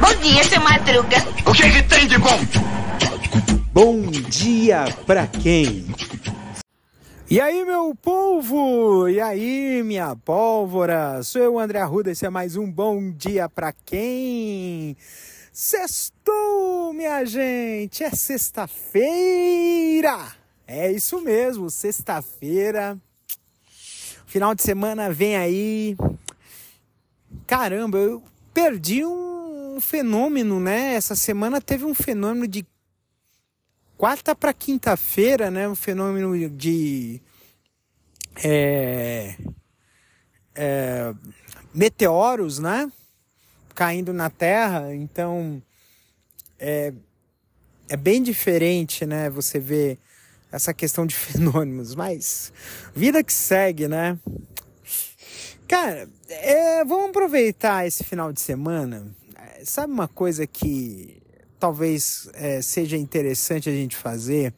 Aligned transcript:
Bom 0.00 0.14
dia, 0.22 0.44
seu 0.44 0.60
Madruga. 0.60 1.16
O 1.44 1.52
que, 1.52 1.70
que 1.70 1.82
tem 1.82 2.06
de 2.06 2.18
bom? 2.18 2.38
Bom 3.72 4.02
dia 4.10 4.84
pra 5.06 5.26
quem? 5.26 5.86
E 7.28 7.40
aí, 7.40 7.64
meu 7.64 7.92
povo? 8.00 9.08
E 9.08 9.20
aí, 9.20 9.82
minha 9.82 10.14
pólvora? 10.14 11.20
Sou 11.24 11.42
eu, 11.42 11.58
André 11.58 11.80
Arruda, 11.80 12.12
esse 12.12 12.24
é 12.24 12.30
mais 12.30 12.54
um 12.54 12.70
Bom 12.70 13.10
Dia 13.10 13.48
Pra 13.48 13.72
Quem? 13.72 14.96
Sextou, 15.52 16.92
minha 16.92 17.24
gente! 17.24 18.04
É 18.04 18.10
sexta-feira! 18.10 20.16
É 20.68 20.92
isso 20.92 21.20
mesmo, 21.20 21.68
sexta-feira. 21.68 22.96
Final 24.26 24.54
de 24.54 24.62
semana 24.62 25.10
vem 25.10 25.36
aí. 25.36 25.96
Caramba, 27.46 27.98
eu 27.98 28.22
perdi 28.52 29.04
um 29.04 29.78
fenômeno, 29.80 30.58
né? 30.58 30.94
Essa 30.94 31.14
semana 31.14 31.60
teve 31.60 31.84
um 31.84 31.94
fenômeno 31.94 32.48
de 32.48 32.66
quarta 33.96 34.34
para 34.34 34.52
quinta-feira, 34.52 35.50
né, 35.50 35.68
um 35.68 35.74
fenômeno 35.74 36.50
de 36.50 37.20
é, 38.42 39.34
é, 40.54 41.14
meteoros, 41.74 42.58
né, 42.58 42.90
caindo 43.74 44.12
na 44.12 44.28
Terra. 44.28 44.94
Então 44.94 45.62
é, 46.58 46.92
é 47.88 47.96
bem 47.96 48.22
diferente, 48.22 49.06
né, 49.06 49.30
você 49.30 49.58
vê 49.58 49.98
essa 50.52 50.74
questão 50.74 51.06
de 51.06 51.14
fenômenos, 51.16 51.94
mas 51.94 52.52
vida 52.94 53.22
que 53.24 53.32
segue, 53.32 53.88
né? 53.88 54.18
Cara, 55.68 56.08
é, 56.28 56.84
vamos 56.84 57.10
aproveitar 57.10 57.86
esse 57.86 58.04
final 58.04 58.32
de 58.32 58.40
semana. 58.40 59.06
Sabe 59.64 59.92
uma 59.92 60.06
coisa 60.08 60.46
que 60.46 61.22
talvez 61.58 62.28
é, 62.34 62.62
seja 62.62 62.96
interessante 62.96 63.68
a 63.68 63.72
gente 63.72 63.96
fazer 63.96 64.54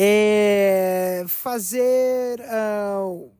é 0.00 1.24
fazer 1.26 2.40
uh, 2.40 3.30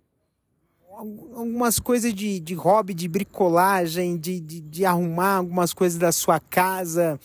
algumas 1.36 1.78
coisas 1.78 2.12
de, 2.12 2.40
de 2.40 2.54
hobby, 2.54 2.94
de 2.94 3.06
bricolagem, 3.06 4.16
de, 4.16 4.40
de, 4.40 4.60
de 4.60 4.84
arrumar 4.84 5.36
algumas 5.36 5.72
coisas 5.72 5.98
da 5.98 6.10
sua 6.10 6.40
casa, 6.40 7.20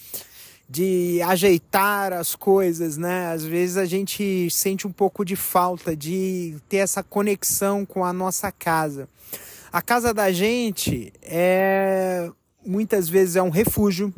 de 0.70 1.22
ajeitar 1.22 2.14
as 2.14 2.36
coisas, 2.36 2.98
né? 2.98 3.32
Às 3.32 3.44
vezes 3.44 3.78
a 3.78 3.86
gente 3.86 4.50
sente 4.50 4.88
um 4.88 4.92
pouco 4.92 5.24
de 5.24 5.36
falta 5.36 5.96
de 5.96 6.56
ter 6.68 6.78
essa 6.78 7.04
conexão 7.04 7.86
com 7.86 8.04
a 8.04 8.12
nossa 8.12 8.52
casa. 8.52 9.08
A 9.72 9.82
casa 9.82 10.14
da 10.14 10.32
gente 10.32 11.12
é 11.22 12.30
muitas 12.66 13.10
vezes 13.10 13.36
é 13.36 13.42
um 13.42 13.50
refúgio, 13.50 14.14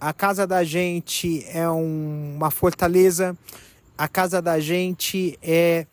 a 0.00 0.12
casa 0.12 0.46
da 0.46 0.64
gente 0.64 1.44
é 1.48 1.68
um, 1.68 2.34
uma 2.36 2.50
fortaleza, 2.50 3.36
a 3.96 4.08
casa 4.08 4.40
da 4.40 4.58
gente 4.58 5.38
é 5.42 5.86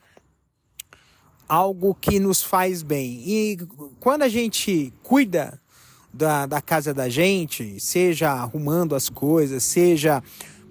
algo 1.47 1.94
que 1.94 2.19
nos 2.19 2.42
faz 2.42 2.81
bem. 2.81 3.21
E 3.25 3.58
quando 3.99 4.23
a 4.23 4.30
gente 4.30 4.94
cuida 5.03 5.59
da, 6.17 6.47
da 6.47 6.61
casa 6.61 6.93
da 6.93 7.07
gente, 7.07 7.79
seja 7.79 8.31
arrumando 8.31 8.95
as 8.95 9.07
coisas, 9.07 9.63
seja 9.63 10.23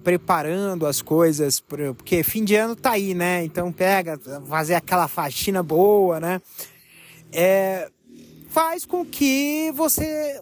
preparando 0.03 0.85
as 0.85 1.01
coisas, 1.01 1.59
porque 1.59 2.21
fim 2.23 2.43
de 2.43 2.55
ano 2.55 2.75
tá 2.75 2.91
aí, 2.91 3.13
né? 3.13 3.43
Então 3.43 3.71
pega, 3.71 4.19
fazer 4.47 4.75
aquela 4.75 5.07
faxina 5.07 5.63
boa, 5.63 6.19
né? 6.19 6.41
É, 7.31 7.89
faz 8.49 8.85
com 8.85 9.05
que 9.05 9.71
você 9.71 10.41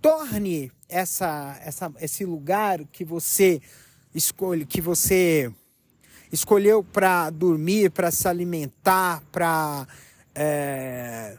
torne 0.00 0.70
essa, 0.88 1.58
essa, 1.64 1.92
esse 2.00 2.24
lugar 2.24 2.84
que 2.92 3.04
você 3.04 3.60
escolhe, 4.14 4.64
que 4.64 4.80
você 4.80 5.52
escolheu 6.30 6.84
para 6.84 7.30
dormir, 7.30 7.90
para 7.90 8.10
se 8.10 8.28
alimentar, 8.28 9.22
para 9.32 9.86
é, 10.34 11.36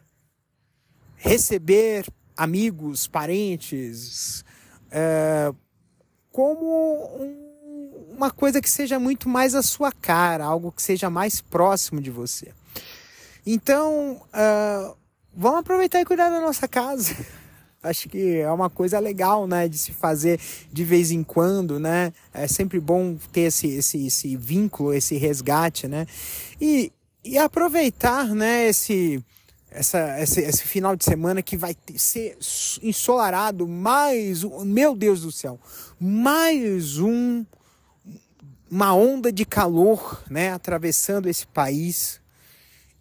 receber 1.15 2.05
amigos, 2.35 3.07
parentes, 3.07 4.43
é, 4.91 5.53
como 6.31 7.05
um, 7.19 8.13
uma 8.15 8.31
coisa 8.31 8.61
que 8.61 8.69
seja 8.69 8.99
muito 8.99 9.27
mais 9.29 9.55
a 9.55 9.61
sua 9.61 9.91
cara, 9.91 10.45
algo 10.45 10.71
que 10.71 10.81
seja 10.81 11.09
mais 11.09 11.41
próximo 11.41 12.01
de 12.01 12.11
você. 12.11 12.53
Então, 13.45 14.21
uh, 14.33 14.97
vamos 15.33 15.59
aproveitar 15.59 16.01
e 16.01 16.05
cuidar 16.05 16.29
da 16.29 16.41
nossa 16.41 16.67
casa. 16.67 17.15
acho 17.83 18.09
que 18.09 18.37
é 18.37 18.51
uma 18.51 18.69
coisa 18.69 18.99
legal, 18.99 19.47
né, 19.47 19.67
de 19.67 19.77
se 19.77 19.91
fazer 19.91 20.39
de 20.71 20.83
vez 20.83 21.11
em 21.11 21.23
quando, 21.23 21.79
né? 21.79 22.11
É 22.33 22.47
sempre 22.47 22.79
bom 22.79 23.15
ter 23.31 23.41
esse, 23.41 23.67
esse, 23.67 24.07
esse 24.07 24.35
vínculo, 24.35 24.93
esse 24.93 25.15
resgate, 25.17 25.87
né? 25.87 26.07
E, 26.59 26.91
e 27.23 27.37
aproveitar, 27.37 28.27
né, 28.33 28.67
esse, 28.67 29.23
essa, 29.75 30.21
esse, 30.21 30.41
esse 30.41 30.63
final 30.63 30.95
de 30.95 31.03
semana 31.03 31.41
que 31.41 31.57
vai 31.57 31.73
ter, 31.73 31.99
ser 31.99 32.37
ensolarado 32.81 33.67
mais, 33.67 34.43
meu 34.63 34.95
Deus 34.95 35.21
do 35.21 35.31
céu, 35.31 35.59
mais 35.99 36.97
um 36.97 37.45
uma 38.69 38.93
onda 38.93 39.31
de 39.31 39.45
calor, 39.45 40.23
né, 40.29 40.51
atravessando 40.51 41.27
esse 41.27 41.45
país. 41.45 42.19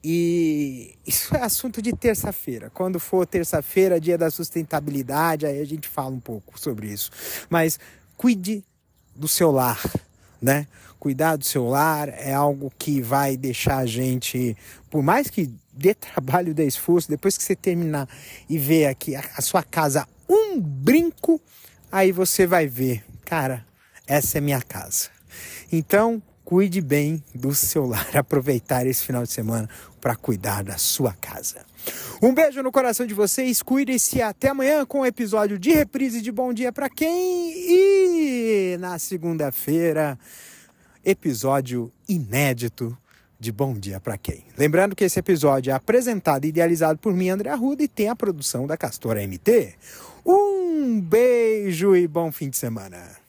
E 0.02 0.94
isso 1.06 1.34
é 1.34 1.42
assunto 1.42 1.80
de 1.80 1.92
terça-feira. 1.92 2.70
Quando 2.70 3.00
for 3.00 3.26
terça-feira, 3.26 3.98
dia 3.98 4.18
da 4.18 4.30
sustentabilidade, 4.30 5.46
aí 5.46 5.60
a 5.60 5.64
gente 5.64 5.88
fala 5.88 6.14
um 6.14 6.20
pouco 6.20 6.60
sobre 6.60 6.88
isso. 6.88 7.10
Mas 7.48 7.78
cuide 8.16 8.62
do 9.16 9.26
seu 9.26 9.50
lar, 9.50 9.80
né? 10.40 10.66
Cuidar 11.00 11.36
do 11.36 11.44
seu 11.44 11.66
lar 11.66 12.08
é 12.08 12.34
algo 12.34 12.70
que 12.78 13.00
vai 13.00 13.36
deixar 13.36 13.78
a 13.78 13.86
gente, 13.86 14.56
por 14.90 15.02
mais 15.02 15.28
que 15.28 15.50
dê 15.76 15.94
trabalho, 15.94 16.54
dê 16.54 16.66
esforço, 16.66 17.08
depois 17.08 17.36
que 17.36 17.42
você 17.42 17.56
terminar 17.56 18.08
e 18.48 18.58
ver 18.58 18.86
aqui 18.86 19.14
a, 19.14 19.24
a 19.36 19.42
sua 19.42 19.62
casa 19.62 20.06
um 20.28 20.60
brinco, 20.60 21.40
aí 21.90 22.12
você 22.12 22.46
vai 22.46 22.66
ver, 22.66 23.04
cara, 23.24 23.66
essa 24.06 24.38
é 24.38 24.40
minha 24.40 24.62
casa. 24.62 25.08
Então, 25.70 26.22
cuide 26.44 26.80
bem 26.80 27.22
do 27.34 27.54
seu 27.54 27.86
lar, 27.86 28.08
aproveitar 28.16 28.86
esse 28.86 29.04
final 29.04 29.24
de 29.24 29.32
semana 29.32 29.68
para 30.00 30.14
cuidar 30.14 30.62
da 30.62 30.78
sua 30.78 31.12
casa. 31.12 31.64
Um 32.22 32.32
beijo 32.34 32.62
no 32.62 32.72
coração 32.72 33.06
de 33.06 33.12
vocês, 33.12 33.62
cuidem-se 33.62 34.22
até 34.22 34.48
amanhã 34.48 34.86
com 34.86 34.98
o 34.98 35.00
um 35.02 35.06
episódio 35.06 35.58
de 35.58 35.70
reprise 35.70 36.22
de 36.22 36.32
Bom 36.32 36.52
Dia 36.52 36.72
para 36.72 36.88
quem 36.88 37.52
e 37.56 38.76
na 38.78 38.98
segunda-feira 38.98 40.18
episódio 41.04 41.92
inédito 42.08 42.96
de 43.44 43.52
Bom 43.52 43.74
Dia 43.74 44.00
para 44.00 44.16
quem. 44.16 44.42
Lembrando 44.56 44.96
que 44.96 45.04
esse 45.04 45.18
episódio 45.18 45.70
é 45.70 45.74
apresentado 45.74 46.46
e 46.46 46.48
idealizado 46.48 46.98
por 46.98 47.12
mim, 47.12 47.28
André 47.28 47.50
Arruda, 47.50 47.82
e 47.82 47.88
tem 47.88 48.08
a 48.08 48.16
produção 48.16 48.66
da 48.66 48.76
Castora 48.76 49.20
MT. 49.26 49.74
Um 50.24 50.98
beijo 51.00 51.94
e 51.94 52.08
bom 52.08 52.32
fim 52.32 52.48
de 52.48 52.56
semana. 52.56 53.23